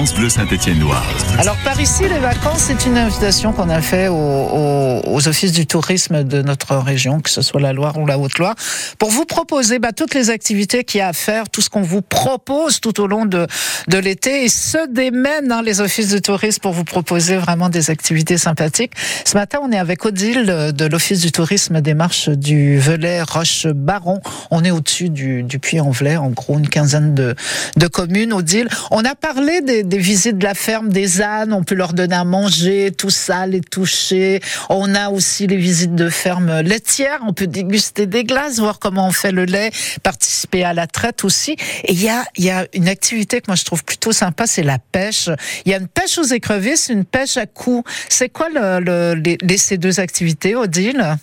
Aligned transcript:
Bleu 0.00 0.30
Saint-Étienne-Loire. 0.30 1.04
Alors 1.38 1.56
par 1.62 1.78
ici 1.78 2.04
les 2.04 2.18
vacances, 2.18 2.62
c'est 2.68 2.86
une 2.86 2.96
invitation 2.96 3.52
qu'on 3.52 3.68
a 3.68 3.82
fait 3.82 4.08
aux, 4.08 5.28
offices 5.28 5.52
du 5.52 5.66
tourisme 5.66 6.24
de 6.24 6.40
notre 6.40 6.74
région, 6.76 7.20
que 7.20 7.28
ce 7.28 7.42
soit 7.42 7.60
la 7.60 7.74
Loire 7.74 7.98
ou 7.98 8.06
la 8.06 8.18
Haute-Loire, 8.18 8.54
pour 8.98 9.10
vous 9.10 9.26
proposer 9.26 9.78
bah, 9.78 9.92
toutes 9.92 10.14
les 10.14 10.30
activités 10.30 10.84
qu'il 10.84 10.98
y 10.98 11.00
a 11.02 11.08
à 11.08 11.12
faire, 11.12 11.50
tout 11.50 11.60
ce 11.60 11.68
qu'on 11.68 11.82
vous 11.82 12.00
propose 12.00 12.80
tout 12.80 12.98
au 13.02 13.06
long 13.06 13.26
de, 13.26 13.46
l'été, 13.92 14.44
et 14.44 14.48
se 14.48 14.90
démènent 14.90 15.52
hein, 15.52 15.60
les 15.62 15.82
offices 15.82 16.14
du 16.14 16.22
tourisme 16.22 16.60
pour 16.62 16.72
vous 16.72 16.84
proposer 16.84 17.36
vraiment 17.36 17.68
des 17.68 17.90
activités 17.90 18.38
sympathiques. 18.38 18.92
Ce 19.26 19.36
matin, 19.36 19.58
on 19.62 19.70
est 19.70 19.78
avec 19.78 20.06
Odile 20.06 20.72
de 20.74 20.86
l'office 20.86 21.20
du 21.20 21.32
tourisme 21.32 21.82
des 21.82 21.92
marches 21.92 22.30
du 22.30 22.78
Velay 22.78 23.20
Roche-Baron. 23.20 24.20
On 24.50 24.64
est 24.64 24.70
au-dessus 24.70 25.10
du, 25.10 25.42
du 25.42 25.58
Puy-en-Velay, 25.58 26.16
en 26.16 26.30
gros 26.30 26.58
une 26.58 26.68
quinzaine 26.68 27.14
de, 27.14 27.34
de 27.76 27.86
communes. 27.86 28.32
Odile, 28.32 28.68
on 28.90 29.04
a 29.04 29.14
parlé 29.14 29.60
des, 29.60 29.82
des, 29.90 29.98
visites 29.98 30.38
de 30.38 30.44
la 30.44 30.54
ferme 30.54 30.88
des 30.88 31.20
ânes, 31.20 31.52
on 31.52 31.62
peut 31.62 31.74
leur 31.74 31.92
donner 31.92 32.14
à 32.14 32.24
manger, 32.24 32.92
tout 32.96 33.10
ça, 33.10 33.46
les 33.46 33.60
toucher. 33.60 34.40
On 34.68 34.94
a 34.94 35.10
aussi 35.10 35.46
les 35.46 35.56
visites 35.56 35.94
de 35.94 36.08
ferme 36.08 36.60
laitière, 36.60 37.20
on 37.26 37.32
peut 37.32 37.46
déguster 37.46 38.06
des 38.06 38.24
glaces, 38.24 38.58
voir 38.58 38.78
comment 38.78 39.08
on 39.08 39.12
fait 39.12 39.32
le 39.32 39.44
lait, 39.44 39.70
participer 40.02 40.64
à 40.64 40.72
la 40.72 40.86
traite 40.86 41.24
aussi. 41.24 41.52
Et 41.84 41.92
il 41.92 42.02
y 42.02 42.08
a, 42.08 42.24
y 42.38 42.50
a 42.50 42.66
une 42.72 42.88
activité 42.88 43.40
que 43.40 43.46
moi 43.48 43.56
je 43.56 43.64
trouve 43.64 43.84
plutôt 43.84 44.12
sympa, 44.12 44.46
c'est 44.46 44.62
la 44.62 44.78
pêche. 44.78 45.28
Il 45.64 45.72
y 45.72 45.74
a 45.74 45.78
une 45.78 45.88
pêche 45.88 46.18
aux 46.18 46.24
écrevisses, 46.24 46.88
une 46.88 47.04
pêche 47.04 47.36
à 47.36 47.46
coups. 47.46 47.90
C'est 48.08 48.28
quoi 48.28 48.48
le, 48.48 48.80
le, 48.80 49.14
les, 49.14 49.58
ces 49.58 49.76
deux 49.76 50.00
activités, 50.00 50.56
Odile? 50.56 51.16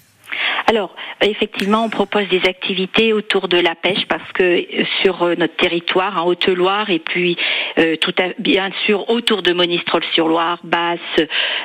Alors, 0.67 0.93
effectivement, 1.21 1.85
on 1.85 1.89
propose 1.89 2.27
des 2.27 2.41
activités 2.45 3.13
autour 3.13 3.47
de 3.47 3.57
la 3.57 3.73
pêche 3.73 4.05
parce 4.09 4.31
que 4.33 4.43
euh, 4.43 4.83
sur 5.01 5.23
euh, 5.23 5.35
notre 5.35 5.55
territoire, 5.55 6.21
en 6.21 6.27
Haute-Loire, 6.27 6.89
et 6.89 6.99
puis 6.99 7.37
euh, 7.79 7.95
tout 7.95 8.13
à, 8.19 8.29
bien 8.39 8.69
sûr 8.85 9.09
autour 9.09 9.43
de 9.43 9.53
Monistrol-sur-Loire, 9.53 10.59
Basse, 10.63 10.99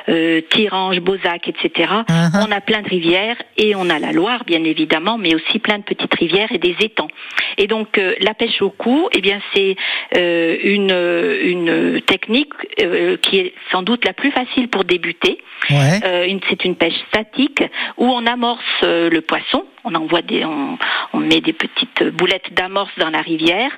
euh, 0.09 0.41
Tirange, 0.49 0.99
Beauzac, 1.01 1.47
etc., 1.47 1.89
uh-huh. 2.07 2.47
on 2.47 2.51
a 2.51 2.61
plein 2.61 2.81
de 2.81 2.87
rivières 2.89 3.35
et 3.57 3.75
on 3.75 3.89
a 3.89 3.99
la 3.99 4.13
Loire, 4.13 4.43
bien 4.45 4.63
évidemment, 4.63 5.17
mais 5.17 5.35
aussi 5.35 5.59
plein 5.59 5.79
de 5.79 5.83
petites 5.83 6.13
rivières 6.13 6.51
et 6.51 6.59
des 6.59 6.75
étangs. 6.79 7.09
Et 7.57 7.67
donc, 7.67 7.97
euh, 7.97 8.15
la 8.21 8.33
pêche 8.33 8.61
au 8.61 8.69
cou, 8.69 9.09
eh 9.11 9.21
bien, 9.21 9.41
c'est 9.53 9.75
euh, 10.17 10.57
une, 10.63 10.91
une 10.91 12.01
technique 12.01 12.53
qui 13.21 13.37
est 13.37 13.53
sans 13.71 13.83
doute 13.83 14.05
la 14.05 14.13
plus 14.13 14.31
facile 14.31 14.69
pour 14.69 14.83
débuter. 14.83 15.39
Ouais. 15.69 16.39
c'est 16.49 16.65
une 16.65 16.75
pêche 16.75 16.97
statique 17.07 17.63
où 17.97 18.05
on 18.05 18.25
amorce 18.25 18.62
le 18.81 19.19
poisson. 19.19 19.65
On 19.83 19.95
envoie 19.95 20.21
des, 20.21 20.45
on, 21.13 21.19
met 21.19 21.41
des 21.41 21.53
petites 21.53 22.03
boulettes 22.15 22.53
d'amorce 22.53 22.91
dans 22.97 23.09
la 23.09 23.21
rivière 23.21 23.71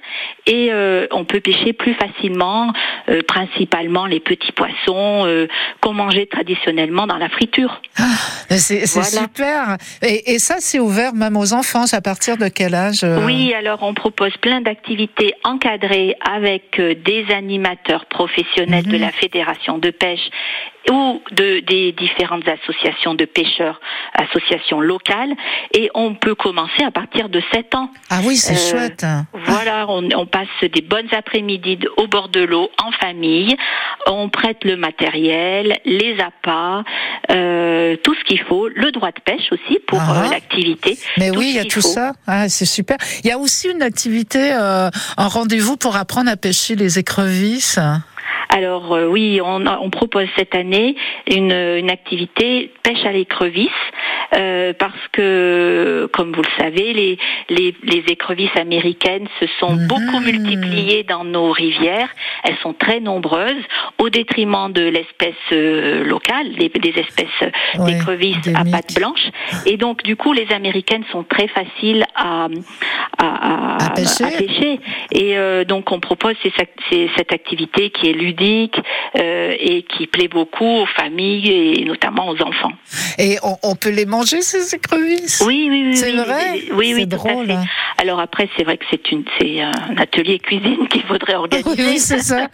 et 0.46 0.70
euh, 0.72 1.08
on 1.12 1.26
peut 1.26 1.40
pêcher 1.40 1.74
plus 1.74 1.94
facilement, 1.94 2.74
euh, 3.10 3.22
principalement 3.28 4.06
les 4.06 4.20
petits 4.20 4.52
poissons 4.52 5.26
euh, 5.26 5.48
qu'on 5.82 5.94
mangeait 5.94 6.26
traditionnellement 6.26 7.08
dans 7.08 7.18
la 7.18 7.30
friture. 7.30 7.82
Ah, 7.98 8.04
c'est 8.50 8.86
voilà. 8.86 9.08
super. 9.08 9.78
Et, 10.02 10.34
et 10.34 10.40
ça, 10.40 10.56
c'est 10.60 10.80
ouvert 10.80 11.14
même 11.14 11.38
aux 11.38 11.54
enfants. 11.54 11.86
À 11.92 12.02
partir 12.02 12.38
de 12.38 12.48
quel 12.48 12.74
âge? 12.74 13.06
Oui, 13.26 13.54
alors 13.54 13.84
on 13.84 13.94
propose 13.94 14.36
plein 14.38 14.62
d'activités 14.62 15.34
encadrées 15.44 16.16
avec 16.22 16.80
des 16.80 17.26
animateurs 17.34 18.06
professionnels 18.06 18.88
mmh. 18.88 18.92
de 18.92 18.98
la 18.98 19.12
fédération 19.12 19.78
de 19.78 19.92
pêche 19.92 20.30
ou 20.92 21.22
de, 21.32 21.60
des 21.62 21.92
différentes 21.94 22.48
associations 22.48 23.16
de 23.16 23.26
pêcheurs, 23.26 23.80
associations 24.14 24.80
locales, 24.80 25.34
et 25.74 25.90
on 25.94 26.16
peut 26.16 26.36
commencer 26.36 26.84
à 26.84 26.92
partir 26.92 27.25
de 27.30 27.42
7 27.54 27.76
ans. 27.76 27.90
Ah 28.10 28.20
oui, 28.24 28.38
c'est 28.38 28.54
euh, 28.54 28.72
chouette. 28.72 29.06
Voilà, 29.34 29.86
on, 29.90 30.08
on, 30.16 30.26
passe 30.26 30.48
des 30.62 30.82
bonnes 30.82 31.08
après-midi 31.12 31.80
au 31.98 32.08
bord 32.08 32.30
de 32.30 32.42
l'eau 32.42 32.70
en 32.84 32.92
famille, 32.92 33.56
on 34.08 34.30
prête 34.30 34.64
le 34.64 34.78
matériel, 34.78 35.80
les 35.86 36.18
appâts, 36.20 36.84
euh, 37.32 37.96
tout 38.04 38.16
ce 38.16 38.24
qu'il 38.26 38.42
faut, 38.42 38.68
le 38.68 38.92
droit 38.92 39.12
de 39.12 39.22
pêche 39.24 39.52
aussi 39.52 39.80
pour 39.88 40.00
ah. 40.02 40.26
euh, 40.26 40.30
l'activité. 40.30 40.98
Mais 41.18 41.32
oui, 41.32 41.50
il 41.50 41.56
y 41.56 41.60
a 41.60 41.66
tout 41.66 41.82
faut. 41.82 41.88
ça, 41.88 42.14
ah, 42.28 42.50
c'est 42.50 42.66
super. 42.66 42.98
Il 43.24 43.28
y 43.28 43.32
a 43.32 43.38
aussi 43.38 43.70
une 43.70 43.82
activité, 43.82 44.52
un 44.52 44.92
rendez-vous 45.18 45.78
pour 45.78 45.96
apprendre 45.96 46.30
à 46.30 46.38
pêcher 46.38 46.76
les 46.76 47.00
écrevisses. 47.00 47.80
Alors 48.56 48.94
euh, 48.94 49.08
oui, 49.10 49.42
on, 49.44 49.66
on, 49.68 49.90
propose 49.90 50.28
cette 50.38 50.56
année 50.56 50.96
une, 51.28 51.52
une 51.52 51.90
activité 51.90 52.72
pêche 52.84 53.06
à 53.06 53.12
l'écrevisse 53.12 53.68
euh, 54.34 54.72
parce 54.80 54.94
que, 55.12 56.10
comme 56.14 56.32
vous 56.32 56.42
le 56.42 56.64
savez, 56.64 56.94
les, 56.94 57.18
les, 57.50 57.76
les 57.84 58.04
écrevisses 58.08 58.56
américaines 58.56 59.28
se 59.42 59.46
sont 59.60 59.74
mmh. 59.74 59.88
beaucoup 59.88 60.20
multipliées 60.22 61.04
dans 61.04 61.26
nos 61.26 61.52
rivières. 61.52 62.08
Elles 62.46 62.56
sont 62.64 62.74
très 62.74 63.02
nombreuses 63.02 63.64
au 63.98 64.10
détriment 64.10 64.72
de 64.72 64.84
l'espèce 64.84 65.36
euh, 65.52 66.06
locale, 66.06 66.54
des, 66.54 66.70
des 66.70 66.98
espèces 66.98 67.28
ouais, 67.78 67.86
d'écrevisses 67.92 68.48
à 68.56 68.64
pattes 68.64 68.96
blanches. 68.96 69.32
Et 69.66 69.76
donc, 69.76 70.02
du 70.04 70.16
coup, 70.16 70.32
les 70.32 70.50
américaines 70.54 71.04
sont 71.12 71.24
très 71.24 71.50
faciles 71.50 72.06
à, 72.16 72.48
à, 73.18 73.26
à, 73.26 73.86
à 73.86 73.90
pêcher. 73.92 74.24
à 74.24 74.30
pêcher. 74.30 74.80
Et 75.12 75.38
euh, 75.38 75.64
donc, 75.64 75.92
on 75.92 76.00
propose 76.00 76.36
ces, 76.44 76.52
ces, 76.90 77.10
cette 77.16 77.32
activité 77.32 77.90
qui 77.90 78.10
est 78.10 78.14
ludique 78.14 78.80
euh, 79.18 79.56
et 79.60 79.84
qui 79.84 80.08
plaît 80.08 80.28
beaucoup 80.28 80.66
aux 80.66 80.86
familles 80.86 81.50
et 81.52 81.86
notamment 81.86 82.30
aux 82.30 82.42
enfants. 82.42 82.72
Et 83.18 83.38
on, 83.44 83.58
on 83.64 83.76
peut 83.76 83.90
les 83.90 84.06
manger 84.06 84.42
ces 84.42 84.76
écrevisses? 84.76 85.44
Oui, 85.46 85.68
oui, 85.70 85.84
oui. 85.88 85.98
C'est 85.98 86.12
oui, 86.12 86.18
vrai? 86.18 86.62
Oui, 86.74 86.94
oui, 86.96 87.08
drôle. 87.08 87.52
à 87.52 87.62
fait. 87.62 87.68
Alors 87.98 88.20
après, 88.20 88.50
c'est 88.58 88.64
vrai 88.64 88.78
que 88.78 88.86
c'est 88.90 89.12
une, 89.12 89.24
c'est 89.40 89.62
un 89.62 89.98
atelier 89.98 90.40
cuisine 90.40 90.88
qu'il 90.90 91.04
faudrait 91.04 91.36
organiser. 91.36 91.70
Oui, 91.78 92.00
c'est 92.00 92.20
ça. 92.20 92.48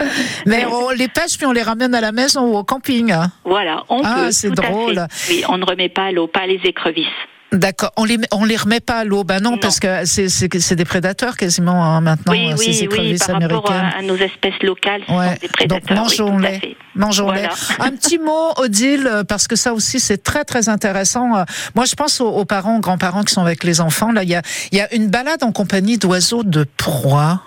Mais 0.45 0.66
on 0.72 0.90
les 0.91 1.07
pêche 1.07 1.38
puis 1.38 1.45
on 1.45 1.51
les 1.51 1.63
ramène 1.63 1.95
à 1.95 2.01
la 2.01 2.11
maison 2.11 2.41
ou 2.41 2.57
au 2.57 2.63
camping. 2.63 3.13
Voilà, 3.44 3.84
on 3.90 4.01
ah, 4.03 4.16
peut. 4.16 4.31
c'est 4.31 4.51
drôle. 4.51 5.06
Oui, 5.29 5.44
on 5.50 5.57
ne 5.57 5.66
remet 5.66 5.90
pas 5.90 6.06
à 6.06 6.11
l'eau, 6.11 6.28
pas 6.28 6.45
les 6.45 6.59
écrevisses. 6.63 7.07
D'accord. 7.51 7.91
On 7.97 8.06
les 8.06 8.17
on 8.31 8.45
les 8.45 8.56
remet 8.56 8.79
pas 8.79 9.00
à 9.00 9.03
l'eau. 9.03 9.25
Ben 9.25 9.41
non, 9.41 9.51
non. 9.51 9.57
parce 9.57 9.81
que 9.81 10.06
c'est 10.06 10.29
c'est 10.29 10.75
des 10.75 10.85
prédateurs 10.85 11.35
quasiment 11.35 11.84
hein, 11.84 12.00
maintenant. 12.00 12.31
Oui, 12.31 12.53
oui, 12.57 12.73
ces 12.73 12.88
oui. 12.88 13.17
Par 13.17 13.35
américaines. 13.35 13.56
rapport 13.56 13.72
à, 13.72 13.97
à, 13.97 14.01
nos 14.01 14.16
espèces 14.16 14.62
locales, 14.63 15.01
ce 15.06 15.12
ouais. 15.13 15.28
sont 15.28 15.39
des 15.41 15.47
prédateurs. 15.50 15.97
Donc 15.97 16.03
mangeons-les. 16.03 16.59
Oui, 16.63 16.78
mangeons-les. 16.95 17.41
Voilà. 17.41 17.56
Un 17.79 17.91
petit 17.91 18.19
mot, 18.19 18.53
Odile, 18.56 19.23
parce 19.28 19.50
que 19.50 19.57
ça 19.57 19.73
aussi 19.73 20.00
c'est 20.00 20.23
très 20.23 20.45
très 20.45 20.69
intéressant. 20.69 21.28
Moi, 21.75 21.85
je 21.85 21.95
pense 21.95 22.22
aux, 22.22 22.29
aux 22.29 22.45
parents, 22.45 22.78
aux 22.78 22.81
grands-parents 22.81 23.23
qui 23.23 23.34
sont 23.34 23.41
avec 23.41 23.66
les 23.66 23.81
enfants. 23.81 24.13
Là, 24.13 24.23
il 24.23 24.29
y 24.29 24.35
a 24.35 24.41
il 24.72 24.78
y 24.78 24.81
a 24.81 24.94
une 24.95 25.09
balade 25.09 25.44
en 25.44 25.51
compagnie 25.51 25.97
d'oiseaux 25.97 26.44
de 26.44 26.66
proie. 26.78 27.41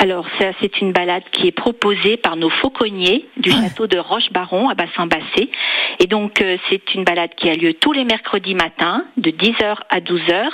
Alors, 0.00 0.26
c'est 0.60 0.80
une 0.80 0.92
balade 0.92 1.24
qui 1.32 1.48
est 1.48 1.52
proposée 1.52 2.16
par 2.16 2.36
nos 2.36 2.50
fauconniers 2.50 3.26
du 3.36 3.50
château 3.50 3.88
de 3.88 3.98
Roche-Baron 3.98 4.68
à 4.68 4.74
Bassin-Bassé. 4.74 5.50
Et 5.98 6.06
donc, 6.06 6.40
euh, 6.40 6.56
c'est 6.70 6.94
une 6.94 7.02
balade 7.02 7.30
qui 7.36 7.50
a 7.50 7.54
lieu 7.54 7.74
tous 7.74 7.92
les 7.92 8.04
mercredis 8.04 8.54
matins, 8.54 9.04
de 9.16 9.30
10h 9.30 9.76
à 9.90 10.00
12h. 10.00 10.50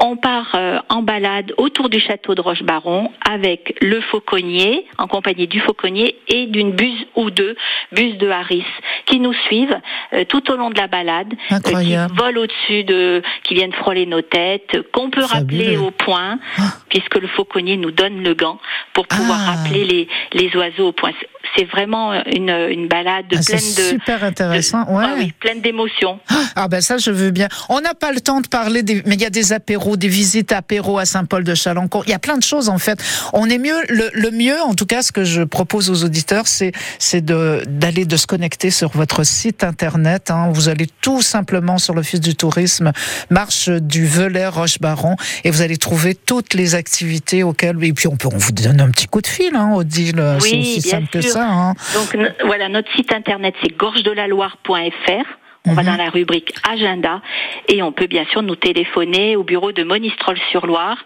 On 0.00 0.16
part 0.16 0.54
euh, 0.54 0.78
en 0.88 1.02
balade 1.02 1.52
autour 1.56 1.88
du 1.88 1.98
château 1.98 2.36
de 2.36 2.40
Roche-Baron 2.40 3.10
avec 3.28 3.76
le 3.80 4.00
fauconnier, 4.00 4.86
en 4.96 5.08
compagnie 5.08 5.48
du 5.48 5.58
fauconnier 5.60 6.16
et 6.28 6.46
d'une 6.46 6.72
buse 6.72 7.04
ou 7.16 7.30
deux, 7.30 7.56
buse 7.90 8.16
de 8.16 8.28
Harris, 8.28 8.64
qui 9.06 9.18
nous 9.18 9.32
suivent 9.46 9.76
euh, 10.12 10.24
tout 10.24 10.52
au 10.52 10.56
long 10.56 10.70
de 10.70 10.78
la 10.78 10.86
balade, 10.86 11.34
euh, 11.50 11.58
qui 11.58 11.96
volent 12.16 12.42
au-dessus 12.42 12.84
de, 12.84 13.22
qui 13.42 13.54
viennent 13.54 13.72
frôler 13.72 14.06
nos 14.06 14.22
têtes, 14.22 14.78
qu'on 14.92 15.10
peut 15.10 15.24
rappeler 15.24 15.76
au 15.76 15.90
point, 15.90 16.38
ah. 16.58 16.62
puisque 16.88 17.16
le 17.16 17.26
fauconnier 17.26 17.76
nous 17.76 17.90
donne 17.90 18.22
le 18.22 18.34
gant 18.34 18.60
pour 18.92 19.08
pouvoir 19.08 19.40
ah. 19.40 19.50
rappeler 19.52 19.84
les, 19.84 20.08
les 20.32 20.56
oiseaux 20.56 20.88
au 20.88 20.92
point 20.92 21.12
c'est 21.58 21.64
vraiment 21.64 22.12
une, 22.26 22.50
une 22.50 22.86
balade 22.86 23.24
ah, 23.34 23.40
pleine 23.44 23.58
de 23.58 23.82
super 23.82 24.22
intéressant, 24.22 24.84
de, 24.84 24.90
ouais. 24.92 25.04
ah 25.04 25.14
oui, 25.18 25.32
pleine 25.40 25.60
d'émotions. 25.60 26.20
Ah 26.54 26.68
ben 26.68 26.80
ça 26.80 26.98
je 26.98 27.10
veux 27.10 27.30
bien. 27.30 27.48
On 27.68 27.80
n'a 27.80 27.94
pas 27.94 28.12
le 28.12 28.20
temps 28.20 28.40
de 28.40 28.46
parler 28.46 28.82
des, 28.82 29.02
mais 29.06 29.16
il 29.16 29.20
y 29.20 29.26
a 29.26 29.30
des 29.30 29.52
apéros, 29.52 29.96
des 29.96 30.08
visites 30.08 30.52
apéros 30.52 30.98
à 30.98 31.04
Saint-Paul 31.04 31.42
de 31.42 31.54
Chalençon. 31.54 32.02
Il 32.06 32.10
y 32.10 32.14
a 32.14 32.18
plein 32.18 32.38
de 32.38 32.42
choses 32.44 32.68
en 32.68 32.78
fait. 32.78 33.02
On 33.32 33.48
est 33.50 33.58
mieux, 33.58 33.76
le, 33.88 34.08
le 34.12 34.30
mieux 34.30 34.60
en 34.62 34.74
tout 34.74 34.86
cas, 34.86 35.02
ce 35.02 35.10
que 35.10 35.24
je 35.24 35.42
propose 35.42 35.90
aux 35.90 36.04
auditeurs, 36.04 36.46
c'est 36.46 36.72
c'est 36.98 37.24
de 37.24 37.62
d'aller 37.66 38.04
de 38.04 38.16
se 38.16 38.26
connecter 38.26 38.70
sur 38.70 38.90
votre 38.90 39.24
site 39.24 39.64
internet. 39.64 40.30
Hein. 40.30 40.50
Vous 40.52 40.68
allez 40.68 40.86
tout 41.00 41.22
simplement 41.22 41.78
sur 41.78 41.94
l'office 41.94 42.20
du 42.20 42.36
tourisme, 42.36 42.92
marche 43.30 43.68
du 43.68 44.06
Velay 44.06 44.46
Roche-Baron, 44.46 45.16
et 45.44 45.50
vous 45.50 45.62
allez 45.62 45.76
trouver 45.76 46.14
toutes 46.14 46.54
les 46.54 46.74
activités 46.74 47.42
auxquelles. 47.42 47.82
Et 47.82 47.92
puis 47.92 48.06
on 48.06 48.16
peut, 48.16 48.28
on 48.32 48.38
vous 48.38 48.52
donne 48.52 48.80
un 48.80 48.90
petit 48.90 49.06
coup 49.06 49.20
de 49.20 49.26
fil, 49.26 49.54
hein, 49.54 49.72
Odile. 49.74 50.22
Oui, 50.42 50.48
c'est 50.50 50.58
aussi 50.58 50.80
simple 50.82 51.08
sûr. 51.10 51.20
que 51.20 51.28
ça. 51.28 51.47
Hein. 51.48 51.74
Donc 51.94 52.16
voilà, 52.44 52.68
notre 52.68 52.90
site 52.94 53.12
internet 53.12 53.54
c'est 53.62 53.76
gorgedelaloire.fr. 53.76 55.24
On 55.66 55.72
va 55.74 55.82
Mhm. 55.82 55.88
dans 55.88 55.96
la 56.04 56.08
rubrique 56.10 56.54
agenda 56.70 57.20
et 57.68 57.82
on 57.82 57.92
peut 57.92 58.06
bien 58.06 58.24
sûr 58.30 58.42
nous 58.42 58.56
téléphoner 58.56 59.36
au 59.36 59.42
bureau 59.42 59.72
de 59.72 59.82
Monistrol-sur-Loire 59.82 60.96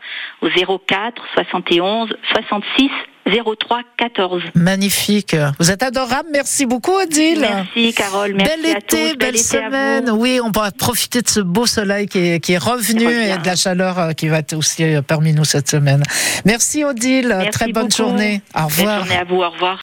au 0.43 0.49
04 0.49 1.21
71 1.35 2.15
66 2.33 2.91
03 3.25 3.81
14. 3.97 4.43
Magnifique. 4.57 5.37
Vous 5.61 5.71
êtes 5.71 5.83
adorable. 5.85 6.29
Merci 6.33 6.67
beaucoup, 6.67 6.93
Odile. 6.93 7.41
Merci 7.41 7.95
Carole, 7.95 8.35
merci 8.35 8.51
Bel 8.63 8.67
à 8.75 8.79
été, 8.79 9.11
tous, 9.13 9.17
belle 9.17 9.29
été 9.31 9.39
semaine. 9.39 10.11
Oui, 10.11 10.41
on 10.45 10.51
va 10.51 10.71
profiter 10.73 11.23
de 11.23 11.29
ce 11.29 11.39
beau 11.41 11.65
soleil 11.67 12.09
qui 12.09 12.19
est, 12.19 12.41
qui 12.41 12.53
est 12.55 12.59
revenu 12.59 13.05
et 13.05 13.39
de 13.39 13.47
la 13.47 13.55
chaleur 13.57 13.99
euh, 13.99 14.13
qui 14.13 14.27
va 14.29 14.39
être 14.39 14.55
aussi 14.55 14.83
euh, 14.85 15.03
parmi 15.03 15.33
nous 15.33 15.45
cette 15.45 15.69
semaine. 15.69 16.03
Merci, 16.45 16.85
Odile. 16.85 17.29
Merci 17.29 17.51
Très 17.51 17.67
bonne 17.73 17.85
beaucoup. 17.85 17.97
journée. 17.97 18.43
Au 18.61 18.65
revoir. 18.67 18.99
journée 19.07 19.17
à 19.17 19.25
vous, 19.25 19.37
au 19.37 19.49
revoir. 19.51 19.71